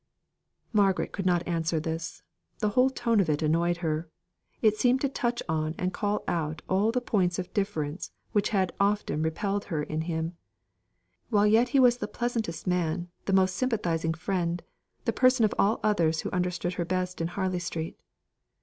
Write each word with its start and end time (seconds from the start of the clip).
Margaret 0.73 1.11
could 1.11 1.27
not 1.27 1.47
answer 1.47 1.79
this. 1.79 2.23
The 2.57 2.69
whole 2.69 2.89
tone 2.89 3.19
of 3.19 3.29
it 3.29 3.43
annoyed 3.43 3.77
her. 3.85 4.09
It 4.59 4.75
seemed 4.75 4.99
to 5.01 5.09
touch 5.09 5.43
on 5.47 5.75
and 5.77 5.93
call 5.93 6.23
out 6.27 6.63
all 6.67 6.91
the 6.91 6.99
points 6.99 7.37
of 7.37 7.53
difference 7.53 8.09
which 8.31 8.49
had 8.49 8.73
often 8.79 9.21
repelled 9.21 9.65
her 9.65 9.83
in 9.83 10.01
him; 10.01 10.35
while 11.29 11.45
yet 11.45 11.69
he 11.69 11.79
was 11.79 11.97
the 11.97 12.07
pleasantest 12.07 12.65
man, 12.65 13.09
the 13.25 13.33
most 13.33 13.55
sympathising 13.55 14.15
friend, 14.15 14.63
the 15.05 15.13
person 15.13 15.45
of 15.45 15.53
all 15.59 15.79
others 15.83 16.21
who 16.21 16.31
understood 16.31 16.73
her 16.73 16.85
best 16.85 17.21
in 17.21 17.27
Harley 17.27 17.59
Street. 17.59 18.01